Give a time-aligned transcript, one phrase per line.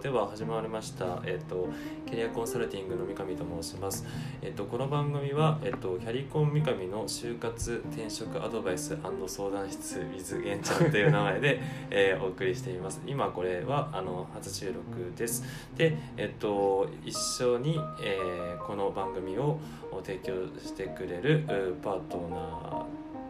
[0.00, 1.68] では始まりました、えっと
[2.06, 4.04] キャリアコンサルティングの三上と申します。
[4.42, 8.96] えっとこの番組はえっとキャリコン三上の就活転職アドバイス
[9.26, 11.60] 相談室 with 玄ちゃんという名前で、
[11.90, 13.00] えーお送りしています。
[13.06, 14.82] 今これはあの初収録
[15.16, 15.44] です。
[15.76, 19.58] でえっと一緒に、えーこの番組を
[20.04, 21.44] 提供してくれる
[21.82, 22.84] パートナ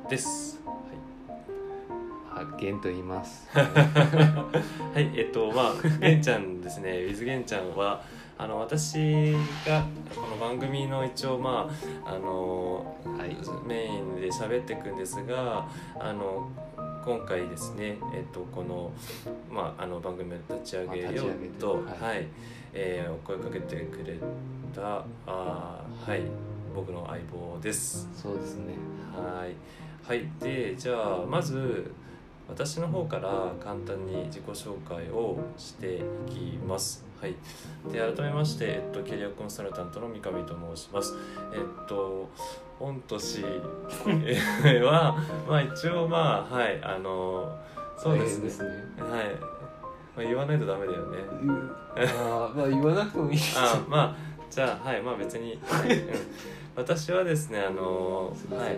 [0.06, 0.75] ーです。
[2.36, 3.48] はいあ、ゲンと言います。
[3.56, 3.62] は
[4.96, 6.90] い、えっとまあ玄ちゃんですね。
[6.90, 8.02] ウィズ玄ちゃんは
[8.36, 9.32] あの私
[9.66, 11.70] がこの番組の一応ま
[12.04, 13.36] ああの、はい
[13.66, 15.66] メインで喋っていくんですが、
[15.98, 16.50] あの
[17.06, 18.92] 今回ですね、えっとこの
[19.50, 22.26] まああの番組を立ち上げようと、はい、はい
[22.74, 24.18] えーお声かけてくれ
[24.74, 26.20] たあーはい
[26.74, 28.10] 僕の相棒です。
[28.14, 28.74] そうですね。
[29.14, 29.54] はい、
[30.06, 31.90] はい、でじゃあまず
[32.48, 37.04] 私の方から簡単に自己紹介をしていきます。
[37.20, 37.34] はい、
[37.90, 41.14] で改めまして、えっと、キャリアコンサルタントの三上と申します。
[41.52, 42.28] えっと
[42.78, 43.42] 御年
[44.82, 45.16] は、
[45.48, 47.58] まあ、一応まあはいあの
[47.96, 48.68] そうですねすね。
[48.98, 49.34] はい、
[50.16, 51.18] まあ、言わないとダメだよね。
[51.96, 53.38] あーまあ言わなくてもいい。
[53.56, 54.16] あまあ
[54.50, 55.58] じゃあはいまあ別に、
[56.76, 58.76] 私はですねあの はいい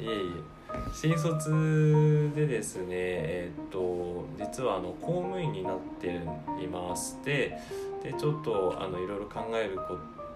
[0.00, 0.57] えいえ
[0.92, 6.08] 新卒でですねえーっと実はあの公務員になって
[6.62, 7.58] いまして
[8.02, 10.27] でちょっとあのいろいろ考えること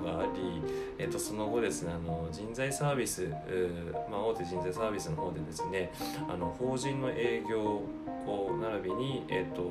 [0.00, 0.62] があり、
[0.98, 5.92] えーっとその後ですねあの人材サービス、うーまあ、大手人材サービスの方でですね
[6.28, 9.70] あの法人の営業を並びに、えーっと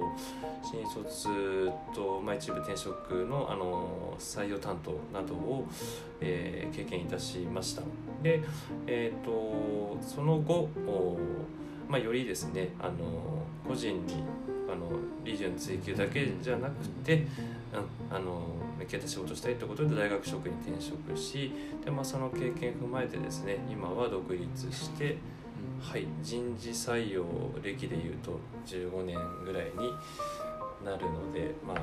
[0.63, 5.67] 新卒と、まあ、一部転職のあの採用担当などを、
[6.21, 7.81] えー経験いたしました。
[8.21, 8.41] で
[8.87, 11.17] えー、とその後、お
[11.87, 12.93] まあ、よりですねあの
[13.67, 14.23] 個人に
[14.69, 14.89] あの
[15.23, 18.41] 利潤追求だけじゃなくて、うん、あの
[18.79, 21.51] 向き合った仕事をしたいということで大学職に転職し
[21.83, 25.17] で、まあ、その経験を踏まえてですね今は独立して、
[25.81, 27.23] はい、人事採用
[27.63, 29.93] 歴でいうと15年ぐらいに
[30.85, 31.77] なるのでまあ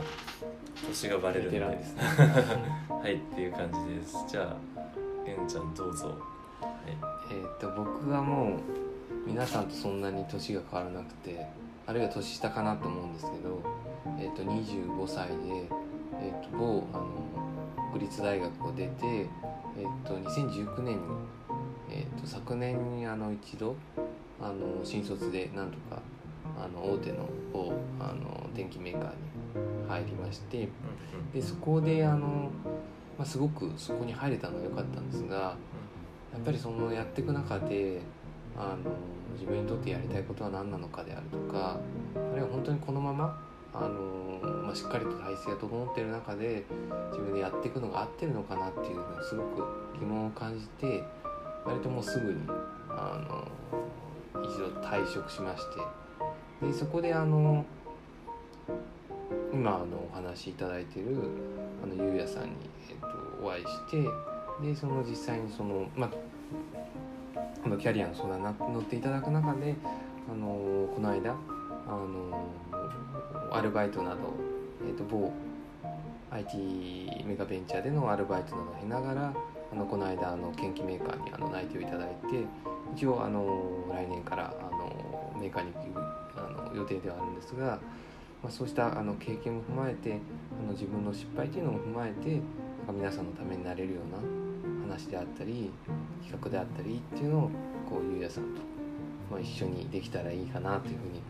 [0.86, 1.66] 年がバレるのでね。
[2.88, 4.24] はいっていう感じです。
[4.28, 6.08] じゃあげんちゃんどうぞ。
[6.08, 6.16] はい。
[7.30, 8.60] えーっと僕はもう
[9.26, 11.46] 皆さんとそんなに年が変わらなくて
[11.86, 13.62] あるいは年下かなと思うんですけど、
[14.18, 15.34] えーと25歳で、
[16.20, 17.06] えーと某あの
[17.92, 21.02] 国立大学を出て、えーと2019年に、
[21.90, 23.76] えーと昨年にあの一度
[24.40, 26.00] あの新卒でなんとか
[26.58, 30.68] あの大手の某あの電機メーカーに入りまして
[31.32, 32.50] でそこであの、
[33.18, 35.56] まあ、すごくそこに入れたのは良かったんですがや
[36.38, 38.00] っぱりそのやっていく中で
[38.56, 38.90] あの
[39.34, 41.78] 自分にとってやりたいことは何なのかであるとか
[42.14, 43.40] あるいは本当にこのまま
[43.72, 46.64] あの、まあ、しっかりと体制が整っている中で
[47.10, 49.64] 自分でやっていくのが合ってるのかなっていうのをすごく
[49.98, 51.02] 疑問を感じて
[51.64, 52.40] 割ともうすぐに
[52.90, 55.62] あの一度退職しまし
[56.60, 57.64] てでそこであの
[59.52, 61.06] 今あのお話しいただいてる
[61.82, 62.50] あのゆうやさんに、
[62.88, 63.06] えっと
[63.44, 64.02] お会いして
[64.62, 66.10] でその実際にそのまあ
[67.64, 69.74] このキャリアの相談にな乗っていただく中で
[70.30, 70.46] あの
[70.94, 71.36] この間あ
[71.88, 72.46] の
[73.50, 74.18] アルバイトなど、
[74.86, 75.32] えっと某
[76.30, 79.34] IT メガベンチャーでのアルバイトなどを経ながら
[79.72, 82.44] あのこの間あの研究メーカーにあの内定をいただいて
[82.94, 83.46] 一応あの
[83.90, 86.00] 来年からあのメーカーに行く
[86.36, 87.78] あの予定ではあるんですが、
[88.42, 90.18] まあ、そうしたあの経験も踏まえて
[90.60, 92.42] あの自分の失敗というのも踏まえて
[92.92, 94.43] 皆さんのためになれるような
[94.88, 95.70] 話であったり
[96.22, 97.50] 企画であったりっていうのを
[97.88, 98.60] こうゆうやさんと、
[99.30, 101.22] まあ、一緒にできたらいいかなというふうに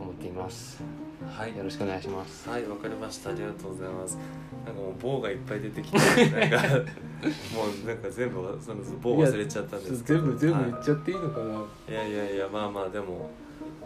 [0.00, 0.82] 思っています。
[1.30, 2.48] はいよろしくお願いします。
[2.48, 4.18] はいわかりましたありがとうございます
[4.66, 6.56] なんかもう棒がいっぱい出てきてなんか
[7.54, 11.64] もうなんか全部はその棒忘れちゃったんですけど全部全部はい言っちゃっていいのかな。
[11.88, 13.30] いやいやいやまあまあでも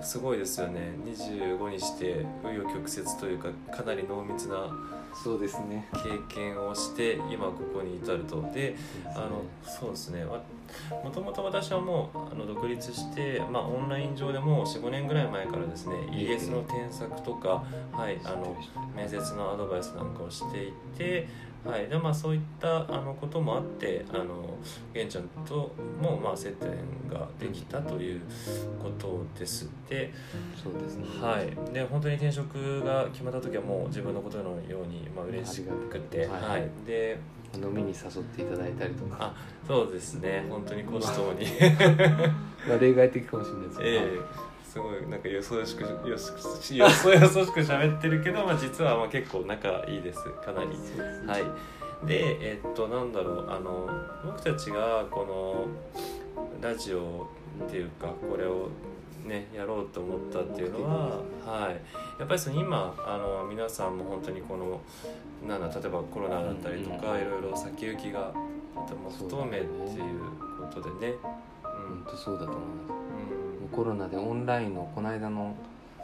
[0.03, 0.93] すごいですよね。
[1.05, 4.71] 25にして紆余曲折というかかなり濃密な
[5.23, 5.89] そうですね。
[5.93, 8.43] 経験をして今ここに至ると。
[8.53, 8.77] で
[9.15, 10.25] あのそうですね。
[10.25, 10.41] わ
[11.05, 18.57] もともと私はもうあの独立して、まあ、オンライン上でもう45年ぐらい前からですね ES ねの添削とか、はい、あの
[18.95, 21.29] 面接のアドバイスなんかをしていて、
[21.67, 21.89] はい。
[21.89, 24.57] でまあ、そういったあのこともあってあの
[24.93, 26.71] 玄ちゃんとも、まあ、接点
[27.09, 28.21] ができたという
[28.83, 29.69] ことです。
[29.89, 30.13] で,、
[30.63, 31.07] そうですね。
[31.21, 36.29] はい、で本当に転職が決まった時はもう自分のことのように、まあ嬉しくて、はい。
[36.29, 37.19] はい、で
[37.55, 39.35] 飲みに誘っていただいたりとか、あ
[39.67, 40.45] そうですね。
[40.49, 41.47] 本当に講師ともに。
[42.69, 46.19] まあ例外的かもしれないですけど、ええすごいなんかよそよしくよ
[46.61, 50.69] し よそよそしく喋ってるけど、まあ、実はまあ結構仲いいですかなり。
[51.27, 52.07] はい。
[52.07, 53.89] でえっとなんだろうあの
[54.23, 55.67] 僕たちがこの
[56.61, 57.27] ラジオ
[57.65, 58.69] っていうかこれを
[59.25, 61.81] ねやろうと思ったっていうのは、はい、
[62.19, 64.83] やっぱりその今あの皆さんも本当にこの
[65.49, 68.31] なんだ例えばコロナだったりとか、うんいろいろ先行きが
[68.75, 69.65] とても不透明っていう
[70.61, 71.15] ことでね。
[71.89, 73.06] 本当そうだと思います
[73.69, 75.55] コロナでオンラインのこの間の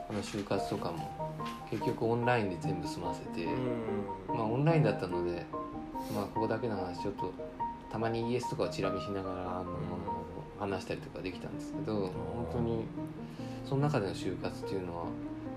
[0.09, 1.35] あの就活とかも
[1.71, 4.37] 結局オンラインで全部済ませて、うん。
[4.37, 5.47] まあオンラインだったので
[6.15, 7.33] まあここだけの話ちょっと
[7.91, 9.67] たまに ES とかをチラ見しながらあの、
[10.59, 12.85] 話したりとかできたんですけど本当に
[13.65, 15.05] その中での就活っていうのは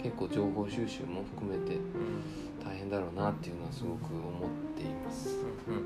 [0.02, 2.46] 結構情報収集も含めてうん。
[2.66, 5.30] 大変だろうなっていうのはすごく思っています。
[5.68, 5.84] うんうん、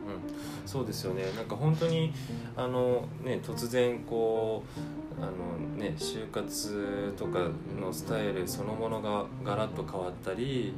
[0.65, 1.23] そうですよね。
[1.35, 2.13] なんか本当に
[2.55, 4.63] あの、ね、突然こ
[5.08, 7.47] うあの、ね、就活とか
[7.79, 10.73] のスタイルそのものがガラッと変わったり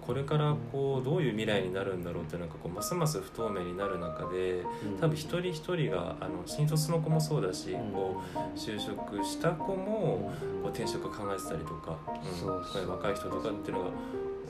[0.00, 4.64] これからこうどういう未来になるんだろうってなんかこうますます不透明になる中で
[5.00, 10.32] 多分一人一人があの新卒の子もそうだし、こう就職した子も
[10.62, 11.96] こう転職考えてたりとか、
[12.44, 13.90] うん、若い人とかっていうのが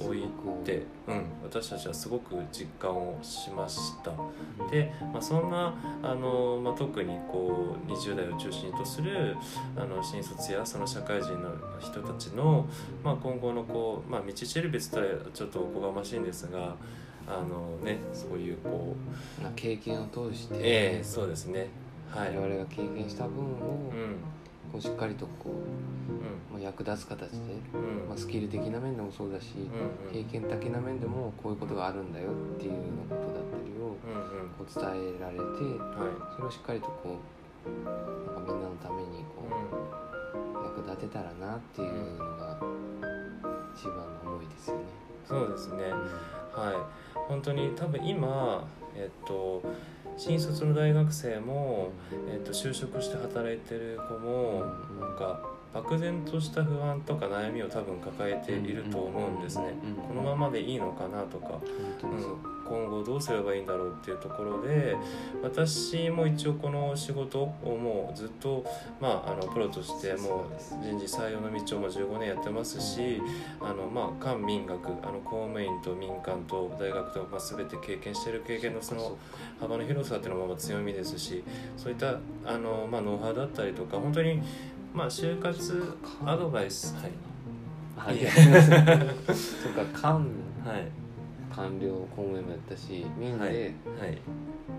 [0.00, 0.28] 多いっ
[0.64, 4.12] て、うん、私たちはすごく実感をしました。
[4.70, 9.36] で、まあ、そんなあの、まあ、特にこう20代を中心とする
[9.76, 12.66] あの新卒やその社会人の人たちの、
[13.04, 16.74] まあ、今後のこう、まあ、道しるべつとはちょっとおこがましいんですが
[17.26, 18.96] あの、ね、そういうこ
[19.38, 21.68] う、まあ経験を通して、ええそうですね。
[22.10, 24.16] はい、我々が経験した分をうん
[24.70, 27.38] こうしっかりとこう、まあ、役立つ形で、
[28.08, 29.54] まあ、スキル的な面でもそうだし、
[30.12, 32.78] 経験的な面でもこういうことがあるんだよっていうよ
[33.08, 33.96] うなことだったりを
[34.56, 36.34] こう伝えられてはい。
[36.34, 37.18] それをしっかりとこ
[37.66, 42.58] うなんかみんなのためにこう役立てたらなっていうのが
[43.74, 44.82] 一番の思いですよね。
[45.26, 45.90] そうですね。
[46.52, 47.20] はい。
[47.28, 48.66] 本当に多分今
[49.00, 49.62] えっと
[50.16, 51.92] 新卒の大学生も、
[52.30, 55.40] えっと、就職して働いてる子もうんなんか
[55.72, 59.74] 漠然とした不安とか悩みを多分抱えていると思うんですね。
[59.84, 64.96] うんこのままでいいのかなとか、う、今後どうすればいいんだろうっていうところで
[65.42, 68.64] 私も一応この仕事をもうずっと、
[69.00, 73.20] まあ、あのプロとしてもう人事採用の道をもう15年やってますし
[73.60, 79.18] あの、まあ、官民学あの公務員と民間と大学と、まあ、全て経験している経験のその
[79.58, 81.42] 幅の広さっていうのもまあ強みですし
[81.76, 84.40] そういったあの、まあ、ノウハウだったりとか本当に、
[84.94, 86.94] まあ、就活アドバイス。
[86.94, 87.10] はい。
[87.96, 88.18] はい。
[89.34, 90.30] そうか官。
[90.64, 91.09] はい
[91.54, 93.52] 官僚公務員もやったし民はい。
[93.52, 94.18] ではい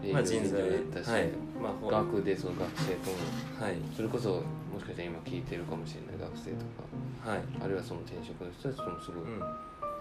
[0.04, 1.30] 営業人材やったし、はい。
[1.62, 3.18] まあほ学でその学生とも
[3.60, 3.76] はい。
[3.96, 4.42] それこそ
[4.72, 6.66] もしかしたら今聞いてるかもしれない学生と
[7.24, 7.44] かはい。
[7.64, 9.40] あるいはその転職の人たちともすごいうん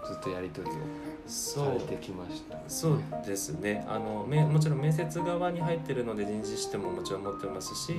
[0.05, 0.79] ずっとやり取りを
[1.27, 3.85] そうされてきました、そうですね。
[3.87, 7.93] あのめもちろん面接側に入ってるので人事視点ももちろん持ってますし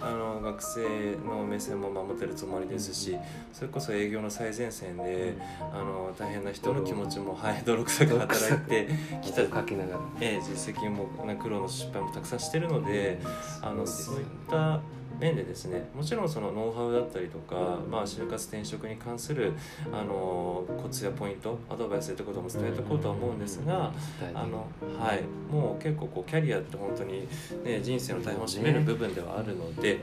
[0.00, 3.16] あの学生の目線も守ってるつもりですし
[3.52, 8.88] それこそ営業の最前線であの大変な人の気持ちも、はい、泥臭く働いて
[9.22, 10.00] きたをかけながら。
[10.20, 13.20] ええ実績もな苦労の失敗もたくさんしてるので、
[13.62, 14.80] あのそういった
[15.18, 19.52] 面でですねもちろんそのノウハウだったりとか、まあ、就活転職に関する
[19.92, 23.92] あのコツやポイントアドバイスということも伝えておこうとは思うんですが、
[24.34, 24.66] あの
[24.98, 25.22] はい、
[25.52, 27.28] もう結構こうキャリアって本当に、
[27.64, 30.00] ね、人生の大半を占める部分ではあるので、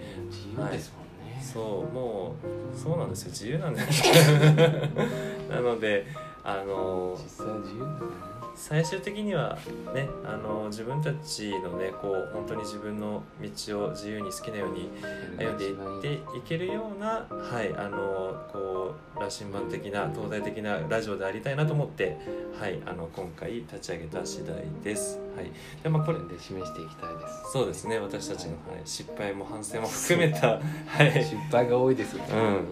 [1.41, 2.35] そうも
[2.75, 3.29] うそうなんですよ。
[3.31, 4.03] 自由なんです
[5.49, 6.05] なので
[6.43, 9.57] あの実際は自由だね最終的には
[9.93, 14.89] ねあの自分たちのねこう本当に自分の道を自由に好きなように
[15.37, 22.17] 歩んでいっていけるようなはいあのこう羅針盤的な東大的なラジオでありたいなと思って
[22.59, 25.19] はいあの今回立ち上げた次第です。
[25.35, 25.51] はい。
[25.81, 31.23] でまあこれで示していきたいですそうですね私たちの、はい、失敗も反省も含めたはい。
[31.23, 32.23] 失敗が多いですよ、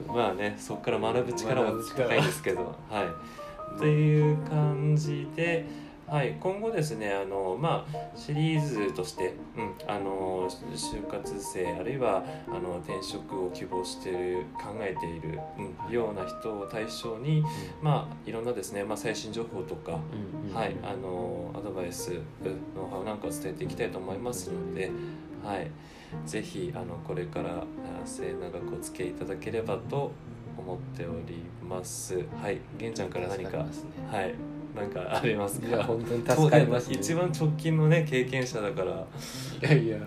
[0.08, 3.08] うん、まあねそこから学ぶ力も高いんですけど、はい。
[3.76, 5.66] っていう感じで、
[6.10, 15.40] はい、今後ですねあの、まあ、シリーズとして、うん、あの就活生あるいはあの転職を希望している考えている、
[15.88, 17.44] うん、ような人を対象に、
[17.84, 20.00] まあ、いろんなですね、まあ、最新情報とか、
[20.44, 22.14] うんうんはい、あのアドバイス
[22.76, 24.90] ノウハウなんかを伝えていきたいと思いますので、
[25.44, 25.70] はい、
[26.26, 27.64] ぜひあのこれからあ
[28.04, 30.12] 末永くお付き合いいただければと
[30.60, 32.24] 思っております。
[32.42, 33.66] はい、玄ちゃんから何かね
[34.12, 34.36] はい、
[34.76, 35.68] なんかありますか？
[35.68, 39.98] いや本当に助かります、ね、一番直近のね経験者だから、いやいや。
[39.98, 40.02] う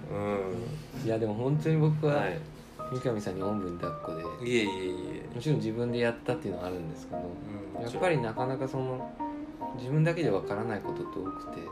[1.04, 2.38] ん、いやでも本当に僕は、はい、
[2.92, 4.94] 三上さんにおんぶに抱っこでもいえいえい
[5.36, 5.40] え。
[5.40, 7.20] ちろん自分でやったっていうのはあるんですけど
[7.78, 9.10] うんやっぱりなかなかその
[9.78, 11.64] 自分だけでわからないことって多くてう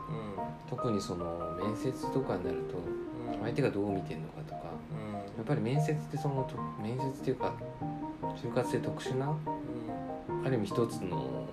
[0.69, 3.43] 特にその面接とかになるとんうん。
[3.43, 4.61] 相手がどう見てるのかとか
[5.37, 7.53] やっぱり面接ってそのと面接っていうか
[8.41, 9.35] 就活で特殊な？
[10.45, 11.47] ある意味一つの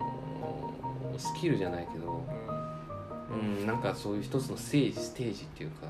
[1.19, 2.23] スキルじゃないけど、
[3.33, 5.87] うん、なんかそういう一つのステージステージっていうか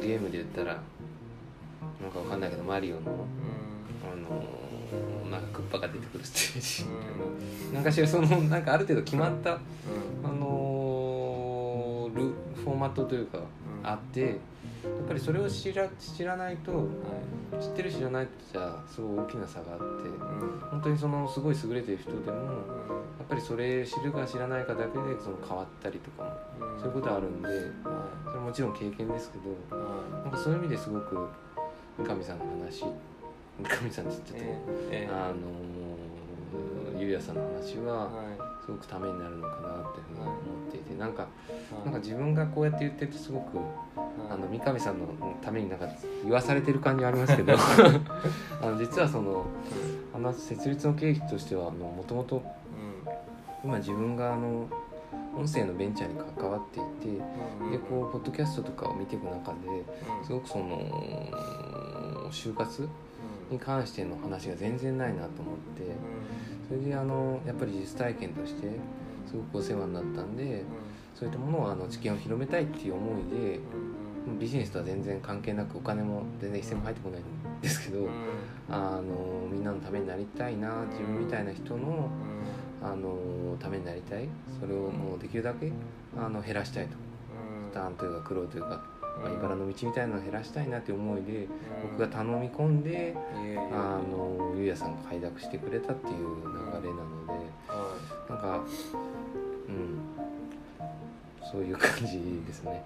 [0.00, 0.80] ゲームで言ったら
[2.00, 3.00] なんかわかんないけどマリオの
[4.02, 6.90] あのなんかクッパが出てくるステージ。
[6.90, 7.10] みたい
[7.68, 9.58] ななんかしらそのなんかある程度決まったあ
[10.28, 13.38] のルフォーマットというか
[13.82, 14.28] あってや
[14.88, 16.88] っぱりそれを知ら知らないと
[17.60, 19.84] 知ってる知らないとじゃすごい大きな差があって
[20.70, 26.30] 本当にそのすごい優れてる人でもやっぱりそれ知るか知らないかだけでその変わったりとかも
[26.78, 27.48] そういうことあるんで
[28.24, 29.76] それはもちろん経験ですけど
[30.16, 31.28] なんかそういう意味ですごく
[31.98, 32.84] 三上さんの話
[33.60, 35.34] 三上さんって言ってても、あの
[36.98, 38.10] ゆうやさんの話は
[38.64, 40.34] すごくためになるのかなっていうふうに思
[40.68, 41.26] っていてなんか
[41.84, 43.58] なんか自分がこうやって言ってるとすごく
[44.30, 45.06] あの三上さんの
[45.42, 45.86] ためになんか
[46.22, 47.54] 言わされてる感じはありますけど。
[48.62, 49.44] あの実はその
[50.14, 52.42] あの設立の経緯としてはもともと
[53.64, 54.68] 今自分があの
[55.36, 56.82] 音声のベンチャーに関わってい
[57.14, 57.18] て
[57.70, 59.84] でこうポッドキャストとかを見ていく中で
[60.24, 60.80] すごくその
[62.30, 62.88] 就活
[63.50, 65.94] に関しての話が全然ないなと思って
[66.68, 68.70] それであのやっぱり実体験として
[69.26, 70.64] すごくお世話になったんで
[71.14, 73.60] そういったものをあの知見を広めたいっていう思いで
[74.38, 78.08] ビジネスとは全然関係なくお金も全然一銭も入ってこないんですけど
[78.68, 82.08] あのみんなのためになりたいな自分みたいな人の
[82.82, 84.28] あのためになりたい
[84.60, 85.70] それをもうできるだけ
[86.16, 87.12] あの減らしたいと。
[87.72, 88.84] 負担というか苦労というか、
[89.22, 91.48] まあ、茨の道みたいなのを減らしたいなという思いで
[91.82, 93.16] 僕が頼み込んで
[93.72, 97.32] あのゆうやさんが快諾してくれたっていう流れなので
[98.28, 98.60] なんか
[98.94, 99.11] うん
[101.52, 102.82] そういう感じですね。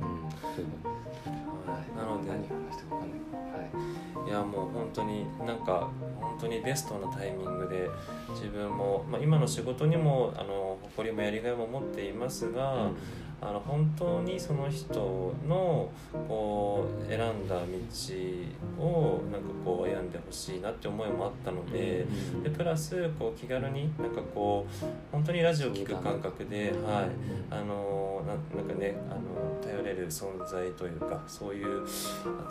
[0.00, 2.00] うん、そういうの。
[2.00, 2.30] なので。
[2.30, 3.20] 何話してかわかんない。
[3.50, 4.30] はい。
[4.30, 7.88] やもう本当になんか本当にベストなタイミングで
[8.30, 12.90] 自分も、まあ、今の仕事にもあの誇りもやりがいも持っていますが、
[13.40, 15.90] あの本当にその人の
[16.28, 22.06] こう選んだ道をなんかこう歩んでほしいなって思いもあったので。
[22.42, 27.10] でプラスこう気軽になんかこう本当にラジオを聞く感覚で、はい、
[27.50, 31.86] あのななんかねあの頼れる存在というかそういう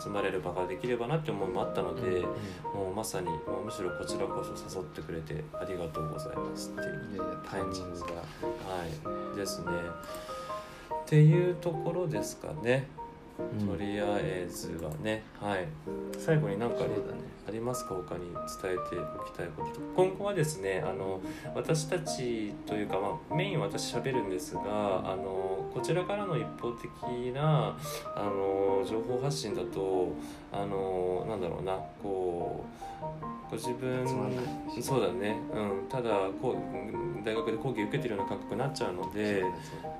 [0.02, 2.20] 集まれる場ができればなって思いもあったので、
[2.74, 8.06] もうまさにもうむしろこちらこそ誘ってくれてありがとうございますっていういやいやタイミングが。
[8.06, 9.36] はい。
[9.36, 9.66] ですね
[11.06, 12.88] っていうところですかね、
[13.64, 15.22] とりあえずはね。
[15.40, 15.68] はい。
[16.18, 17.94] 最後に何かそうだねありますか？
[17.94, 19.72] 他に伝えておきたいこと。
[19.72, 21.20] と今後はですねあの
[21.54, 26.90] 私たちというか、まあ、メインは私喋るんですがあのこちらからの一方的
[27.34, 27.76] な
[28.14, 30.12] あの情報発信だと
[30.52, 32.64] あのなんだろうなこ
[33.48, 34.04] うご自分
[34.80, 36.10] そうだね、うん、ただ
[36.42, 39.44] こう大学で講義受けてるような感覚になっちゃうので。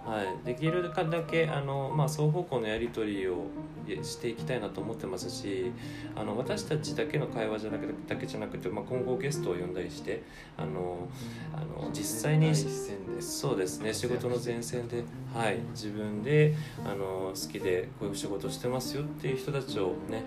[0.06, 3.48] はい、できるかだけあの、まあ、双方向のやり取りを
[4.04, 5.72] していきたいなと思ってますし
[6.14, 10.22] あの私たちだけの会話じゃなくてだけじゃなくて、まあ、今後ゲストを呼んだりして
[10.56, 11.06] あの
[11.52, 12.52] あの実際に
[13.20, 20.24] そうですね仕事の前線で、はい、自分であの好きでこういう仕事してますよっていう人たちをね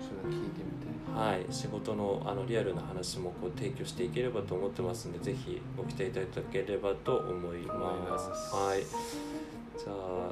[1.14, 8.54] はい、仕事のあのリアルな話もこう提供していければと思ってますのでぜひご期待いただければと思います。
[8.54, 10.30] はい、じゃあ、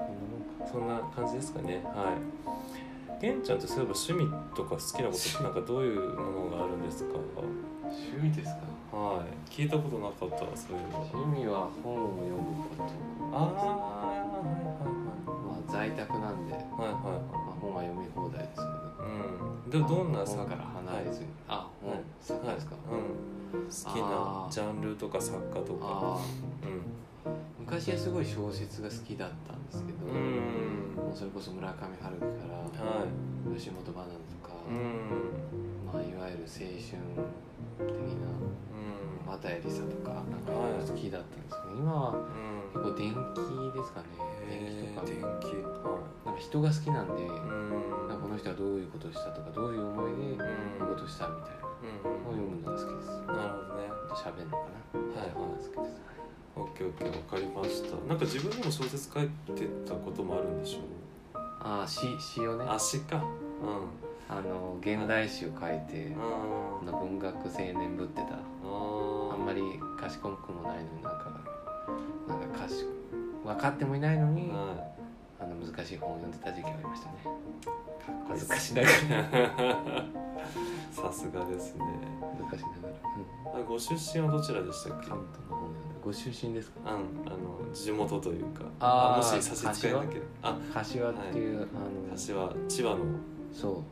[0.00, 1.82] うん、そんな感じですかね。
[1.84, 2.87] はい。
[3.20, 7.14] げんちゃんってそういえば趣味とか好きなことなんかどういうものがあるんですか？
[7.82, 8.54] 趣味です
[8.90, 8.96] か？
[8.96, 10.98] はい、聞いたことなかったそういうの。
[11.12, 12.40] 趣味は本を読む
[12.76, 12.84] こと
[13.32, 13.52] ああ、
[15.26, 16.70] まあ在宅なんで、はいはい。
[16.72, 17.22] はいはいはい。
[17.32, 18.60] まあ、本は読み放題です
[19.00, 25.86] うん、どどんな作から離れずに、あ本、はい作家ですか、うん、好きなジャンルとか作家とか。
[25.86, 26.20] ああ
[26.64, 26.82] うん。
[27.68, 32.56] 昔はすごい小説が好きだったんですけど、うんもうそれこそ村上春樹から
[32.88, 33.56] はい。
[33.56, 35.04] 吉本バナナとか、うん。
[35.84, 36.96] まあ、いわゆる青春
[37.76, 39.28] 的なうん。
[39.28, 42.80] 綿谷りさとかなんかはい好きだったんですけど今はうん。
[42.80, 44.16] 結構電気ですかね
[44.48, 45.60] 電気とか電気。
[45.60, 47.28] はなんか人が好きなんで、ん。
[48.08, 51.68] なんかこの人はどういうことをしたとかどういう思いでこういうことをしたみたいな
[52.08, 52.32] うん。
[52.32, 53.92] を読むのが好きですなるほどね。
[54.16, 56.08] 喋るのかなはい本が好きです
[56.60, 57.96] オッケーオッケーわかりました。
[58.08, 60.82] なんか自分でも小説書いてたこともあるんでしょう。
[61.60, 62.64] ああ詩詩をね。
[62.68, 63.16] 足か。
[63.16, 64.08] うん。
[64.30, 66.14] あの現代詩を書いて、
[66.84, 68.34] の文学青年ぶってた。
[68.34, 68.38] あ
[69.32, 69.62] あんまり
[69.98, 71.30] 賢くもないのになんか
[72.28, 72.86] なんか賢
[73.44, 74.84] 分かってもいないのに、は
[75.40, 77.14] あの難しい本を読んでた時期がありましたね。
[77.24, 77.28] い
[78.28, 80.04] 恥ずかしながら。
[80.92, 81.84] さすがですね。
[82.36, 82.94] 恥ずかしながら、
[83.54, 85.08] うん、あご出身はどちらでしたっけ？
[85.08, 86.80] 関東の本読んでご出身ですか？
[86.86, 86.96] あん
[87.26, 90.48] あの地元というかあーもし差し支えなければ。
[90.48, 93.04] あ柏っていう、あの柏千葉の。
[93.52, 93.72] そう。
[93.72, 93.82] うん。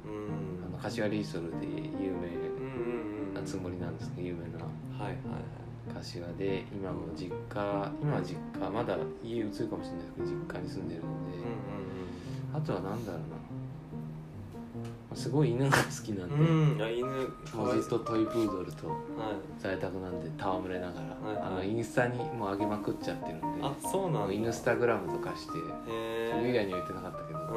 [0.66, 4.64] あの柏リーソルで有名うんうんうんなつもりなんですけど有名な。
[4.64, 5.94] はいはいはい。
[5.94, 11.36] 柏で今も実家今は実家まだ家移るかもしれないですけど実家に住んでるので、
[12.54, 13.36] あとはなんだろうな
[15.16, 16.40] すごい犬が好きなんで、うん。
[16.40, 17.06] うんうんあ犬
[17.50, 18.98] かもううずっとトイプードルとはい
[19.58, 21.36] 在宅なんで戯れながら、はい。
[21.36, 23.46] はいあのインスタにもう上げまくっちゃってるんで。
[23.62, 24.32] あそうなんだ。
[24.34, 25.58] インスタグラムとかして
[25.88, 27.42] へそれ以え外には言ってなかったけど、ん。
[27.42, 27.56] あの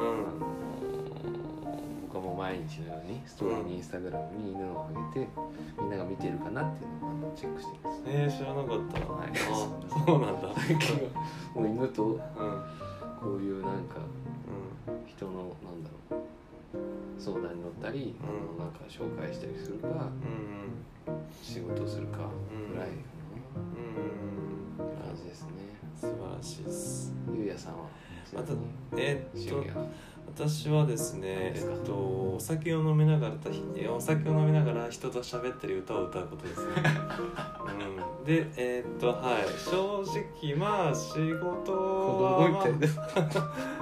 [2.12, 5.28] 僕はもう毎日のようにストーリーにインスタグラムに犬を上げて
[5.80, 8.02] みんなが見てるかなっていうのをあのチェックしてます。
[8.06, 9.30] えー、知らなかった、はい。
[9.30, 9.36] あ
[10.06, 10.48] そうなんだ。
[10.56, 11.10] 最近は
[11.54, 12.18] もう犬とうん。
[13.20, 15.40] こういうなんかう人のな
[15.70, 16.20] んだろう
[17.20, 18.58] 相談に乗ったり、うん。
[18.58, 20.00] なんか紹介したりするかんうん。
[21.42, 22.18] 仕事をするか
[22.72, 24.86] ぐらいうん。
[24.86, 25.50] の感じですね、
[25.94, 27.12] 素晴らしいです。
[27.34, 27.80] ゆうやさんは？
[28.32, 28.52] また
[28.96, 29.64] えーっと
[30.32, 33.50] 私はですねえっとお酒を飲みながらた
[33.92, 36.64] お酒を飲みながら人と喋ったり歌を歌うことです。
[36.64, 36.72] ね、
[38.20, 39.44] うん、でえーっとはい。
[39.58, 40.04] 正
[40.44, 42.64] 直まあ仕事は、まあ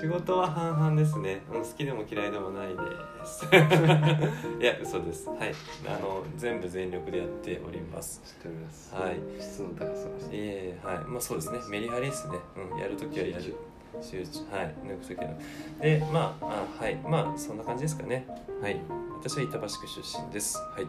[0.00, 1.42] 仕事は半々ですね。
[1.52, 2.74] うん好きでも嫌いでもないで
[3.26, 3.44] す。
[3.50, 5.28] いや嘘です。
[5.28, 5.52] はい。
[5.88, 8.22] あの全部全力でやっております。
[8.24, 8.94] 知っております。
[8.94, 9.16] はい。
[9.40, 10.98] 質の高さをしていえいえはい。
[10.98, 11.58] まあそうですね。
[11.68, 12.38] メリハリですね。
[12.72, 12.78] うん。
[12.78, 13.56] やるときはやる。
[14.00, 14.40] 集中。
[14.52, 14.74] はい。
[14.86, 15.32] 抜くときは
[15.80, 16.94] でまああはい。
[16.96, 18.24] まあそんな感じですかね。
[18.62, 18.80] はい。
[19.20, 20.58] 私は板橋区出身です。
[20.58, 20.86] はい。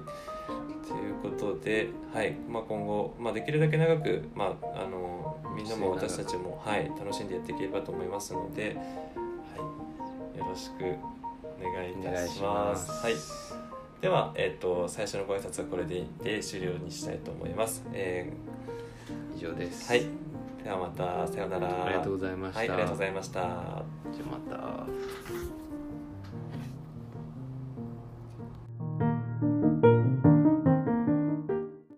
[0.87, 2.35] ということで、はい。
[2.47, 5.18] まあ、今後、まあ、できるだけ長く、まあ、あの
[5.55, 8.69] みんなも私たちも、はい、楽しんでやっていければと思いますので、は
[10.35, 10.83] い、よろしく
[11.43, 12.53] お願いいたしま。
[12.65, 13.13] ますすはい
[14.01, 17.83] では、えっと最初のご挨拶はこれでで終了にしたいと思います。
[17.91, 18.31] え
[19.35, 21.85] 以上ですーはい、ではまたさようなら。
[21.85, 23.39] ありがとうございました、はい、ありがとうございました。
[23.41, 23.83] じゃあ
[24.31, 25.58] また